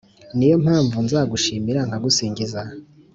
[0.37, 2.61] Ni yo mpamvu nzagushimira nkagusingiza,